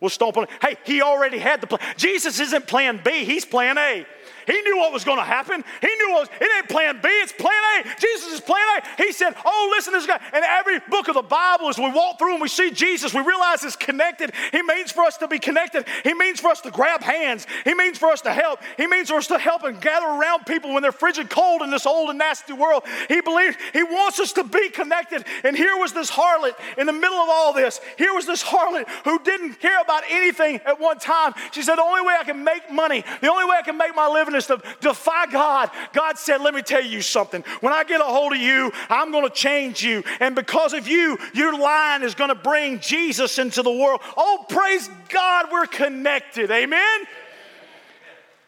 [0.00, 0.50] We'll stomp on it.
[0.60, 1.80] Hey, he already had the plan.
[1.96, 4.06] Jesus isn't plan B, he's plan A.
[4.46, 5.64] He knew what was going to happen.
[5.80, 8.00] He knew what was, it ain't plan B, it's plan A.
[8.00, 9.02] Jesus is plan A.
[9.02, 10.20] He said, Oh, listen to this guy.
[10.32, 13.20] And every book of the Bible, as we walk through and we see Jesus, we
[13.20, 14.32] realize it's connected.
[14.52, 15.86] He means for us to be connected.
[16.02, 17.46] He means for us to grab hands.
[17.64, 18.60] He means for us to help.
[18.76, 21.70] He means for us to help and gather around people when they're frigid cold in
[21.70, 22.84] this old and nasty world.
[23.08, 25.24] He believes He wants us to be connected.
[25.42, 27.80] And here was this harlot in the middle of all this.
[27.96, 31.34] Here was this harlot who didn't care about anything at one time.
[31.52, 33.94] She said, The only way I can make money, the only way I can make
[33.94, 35.70] my living to defy God.
[35.92, 37.42] God said, Let me tell you something.
[37.60, 40.02] When I get a hold of you, I'm going to change you.
[40.20, 44.00] And because of you, your line is going to bring Jesus into the world.
[44.16, 46.50] Oh, praise God, we're connected.
[46.50, 47.00] Amen?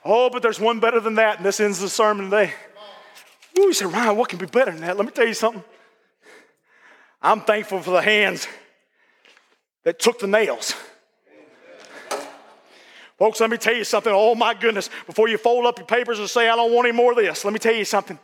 [0.04, 1.38] Oh, but there's one better than that.
[1.38, 2.52] And this ends the sermon today.
[3.58, 4.96] Ooh, you said, Ryan, what can be better than that?
[4.96, 5.64] Let me tell you something.
[7.22, 8.46] I'm thankful for the hands
[9.84, 10.74] that took the nails
[13.18, 14.12] Folks, let me tell you something.
[14.14, 14.90] Oh my goodness.
[15.06, 17.44] Before you fold up your papers and say, I don't want any more of this,
[17.44, 18.18] let me tell you something.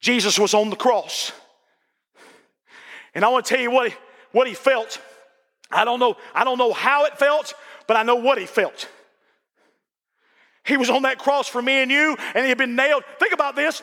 [0.00, 1.32] Jesus was on the cross.
[3.14, 3.96] And I want to tell you what he,
[4.32, 5.00] what he felt.
[5.70, 7.54] I don't know, I don't know how it felt,
[7.86, 8.88] but I know what he felt.
[10.64, 13.02] He was on that cross for me and you, and he had been nailed.
[13.18, 13.82] Think about this.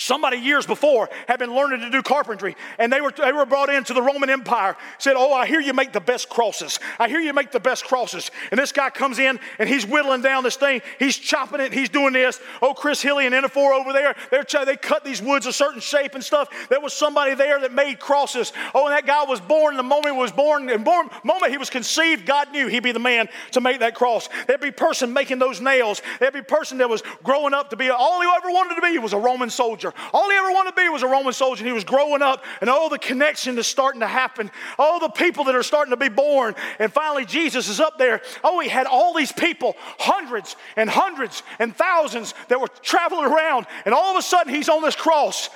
[0.00, 3.68] Somebody years before had been learning to do carpentry, and they were, they were brought
[3.68, 4.76] into the Roman Empire.
[4.98, 6.78] Said, Oh, I hear you make the best crosses.
[7.00, 8.30] I hear you make the best crosses.
[8.52, 10.82] And this guy comes in and he's whittling down this thing.
[11.00, 11.72] He's chopping it.
[11.72, 12.38] He's doing this.
[12.62, 16.14] Oh, Chris Hilly and Enofor over there, they're, they cut these woods a certain shape
[16.14, 16.48] and stuff.
[16.68, 18.52] There was somebody there that made crosses.
[18.76, 19.76] Oh, and that guy was born.
[19.76, 22.92] The moment he was born, and born, moment he was conceived, God knew he'd be
[22.92, 24.28] the man to make that cross.
[24.46, 26.02] There'd be person making those nails.
[26.20, 28.96] There'd be person that was growing up to be all he ever wanted to be
[28.98, 30.10] was a Roman soldier soldier.
[30.16, 31.62] All he ever wanted to be was a Roman soldier.
[31.62, 34.50] And He was growing up, and all the connection is starting to happen.
[34.78, 36.54] All the people that are starting to be born.
[36.78, 38.20] And finally, Jesus is up there.
[38.44, 43.66] Oh, he had all these people, hundreds and hundreds and thousands that were traveling around.
[43.84, 45.50] And all of a sudden, he's on this cross,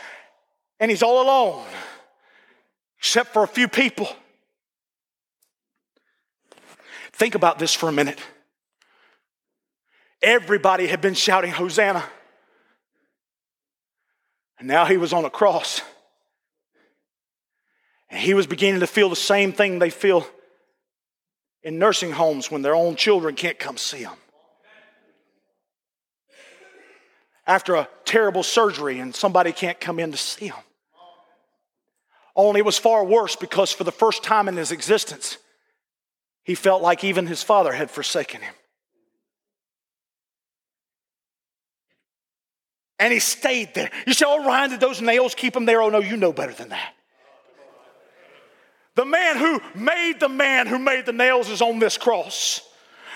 [0.80, 1.64] and he's all alone,
[2.98, 4.08] except for a few people.
[7.12, 8.18] Think about this for a minute.
[10.22, 12.04] Everybody had been shouting, Hosanna.
[14.62, 15.82] And now he was on a cross.
[18.08, 20.24] And he was beginning to feel the same thing they feel
[21.64, 24.14] in nursing homes when their own children can't come see them.
[27.44, 30.62] After a terrible surgery and somebody can't come in to see them.
[32.36, 35.38] Only it was far worse because for the first time in his existence,
[36.44, 38.54] he felt like even his father had forsaken him.
[43.02, 43.90] And he stayed there.
[44.06, 45.82] You say, oh, Ryan, did those nails keep him there?
[45.82, 46.94] Oh, no, you know better than that.
[48.94, 52.60] The man who made the man who made the nails is on this cross.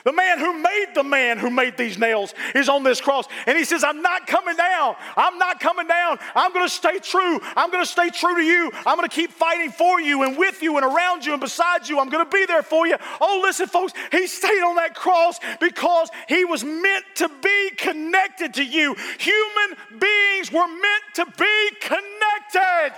[0.07, 3.27] The man who made the man who made these nails is on this cross.
[3.45, 4.95] And he says, I'm not coming down.
[5.17, 6.21] I'm not coming down.
[6.37, 7.41] I'm going to stay true.
[7.57, 8.71] I'm going to stay true to you.
[8.87, 11.89] I'm going to keep fighting for you and with you and around you and beside
[11.89, 11.99] you.
[11.99, 12.95] I'm going to be there for you.
[13.21, 18.55] Oh, listen, folks, he stayed on that cross because he was meant to be connected
[18.55, 18.95] to you.
[19.19, 22.95] Human beings were meant to be connected.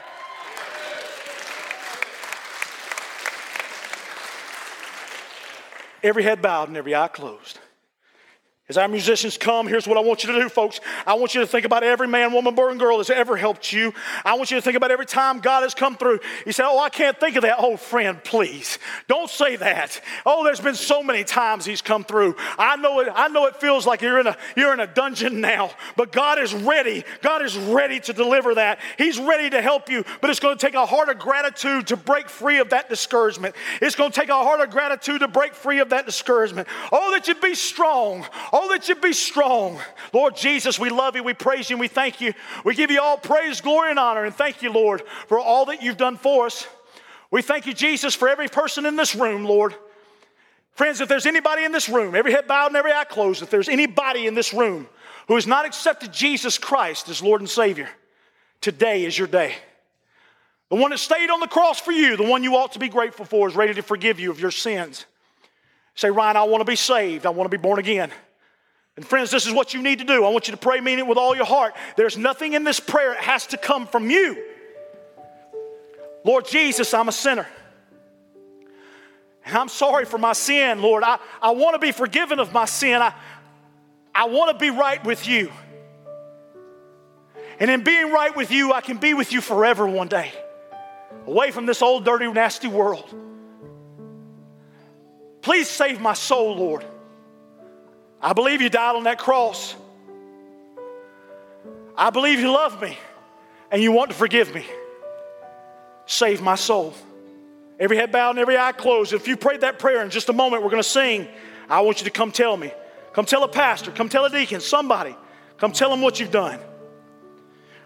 [6.02, 7.58] Every head bowed and every eye closed.
[8.68, 10.80] As our musicians come, here's what I want you to do, folks.
[11.06, 13.72] I want you to think about every man, woman, boy, and girl that's ever helped
[13.72, 13.94] you.
[14.26, 16.20] I want you to think about every time God has come through.
[16.44, 17.56] You say, Oh, I can't think of that.
[17.58, 18.78] Oh, friend, please.
[19.06, 20.02] Don't say that.
[20.26, 22.36] Oh, there's been so many times He's come through.
[22.58, 25.40] I know it, I know it feels like you're in a you're in a dungeon
[25.40, 27.04] now, but God is ready.
[27.22, 28.80] God is ready to deliver that.
[28.98, 31.96] He's ready to help you, but it's going to take a heart of gratitude to
[31.96, 33.54] break free of that discouragement.
[33.80, 36.68] It's going to take a heart of gratitude to break free of that discouragement.
[36.92, 38.26] Oh, that you be strong.
[38.60, 39.78] Oh, that you be strong.
[40.12, 42.34] Lord Jesus, we love you, we praise you, we thank you.
[42.64, 44.24] We give you all praise, glory, and honor.
[44.24, 46.66] And thank you, Lord, for all that you've done for us.
[47.30, 49.76] We thank you, Jesus, for every person in this room, Lord.
[50.72, 53.50] Friends, if there's anybody in this room, every head bowed and every eye closed, if
[53.50, 54.88] there's anybody in this room
[55.28, 57.88] who has not accepted Jesus Christ as Lord and Savior,
[58.60, 59.54] today is your day.
[60.68, 62.88] The one that stayed on the cross for you, the one you ought to be
[62.88, 65.06] grateful for, is ready to forgive you of your sins.
[65.94, 67.24] Say, Ryan, I want to be saved.
[67.24, 68.10] I want to be born again.
[68.98, 70.24] And friends, this is what you need to do.
[70.24, 71.76] I want you to pray, mean it with all your heart.
[71.96, 74.44] There's nothing in this prayer, it has to come from you.
[76.24, 77.46] Lord Jesus, I'm a sinner.
[79.44, 81.04] And I'm sorry for my sin, Lord.
[81.04, 83.00] I, I want to be forgiven of my sin.
[83.00, 83.14] I,
[84.12, 85.52] I want to be right with you.
[87.60, 90.32] And in being right with you, I can be with you forever one day,
[91.24, 93.14] away from this old, dirty, nasty world.
[95.40, 96.84] Please save my soul, Lord.
[98.20, 99.74] I believe you died on that cross.
[101.96, 102.96] I believe you love me
[103.70, 104.64] and you want to forgive me.
[106.06, 106.94] Save my soul.
[107.78, 109.12] Every head bowed and every eye closed.
[109.12, 111.28] If you prayed that prayer in just a moment, we're going to sing.
[111.68, 112.72] I want you to come tell me.
[113.12, 113.90] Come tell a pastor.
[113.90, 114.60] Come tell a deacon.
[114.60, 115.14] Somebody.
[115.58, 116.58] Come tell them what you've done.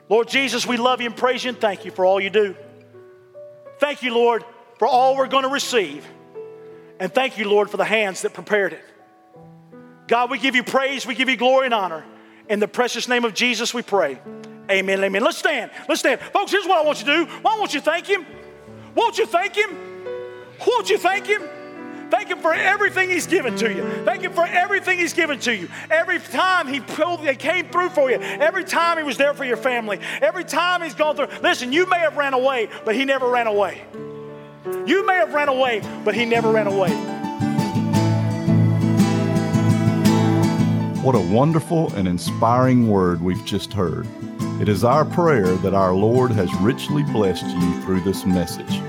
[0.08, 2.54] Lord Jesus, we love you and praise you and thank you for all you do.
[3.80, 4.44] Thank you, Lord,
[4.78, 6.06] for all we're going to receive.
[7.00, 8.84] And thank you, Lord, for the hands that prepared it.
[10.06, 12.04] God, we give you praise, we give you glory and honor.
[12.48, 14.20] In the precious name of Jesus, we pray.
[14.70, 15.02] Amen.
[15.02, 15.22] Amen.
[15.22, 15.70] Let's stand.
[15.88, 16.20] Let's stand.
[16.20, 17.32] Folks, here's what I want you to do.
[17.42, 18.24] Why won't you thank Him?
[18.94, 19.76] Won't you thank Him?
[20.66, 21.42] Won't you thank Him?
[22.10, 23.82] Thank Him for everything He's given to you.
[24.04, 25.68] Thank Him for everything He's given to you.
[25.90, 28.18] Every time He pulled, He came through for you.
[28.18, 29.98] Every time He was there for your family.
[30.20, 31.28] Every time He's gone through.
[31.42, 33.82] Listen, you may have ran away, but He never ran away.
[34.86, 37.11] You may have ran away, but He never ran away.
[41.02, 44.06] What a wonderful and inspiring word we've just heard.
[44.60, 48.80] It is our prayer that our Lord has richly blessed you through this message.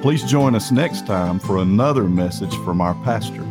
[0.00, 3.42] Please join us next time for another message from our pastor.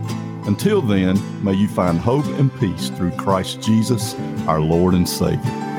[0.48, 4.16] Until then, may you find hope and peace through Christ Jesus,
[4.48, 5.77] our Lord and Savior.